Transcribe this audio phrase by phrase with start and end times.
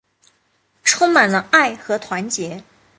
[0.83, 2.63] 充满了爱和团结